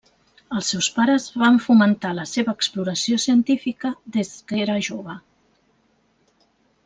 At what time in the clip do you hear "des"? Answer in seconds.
4.17-4.31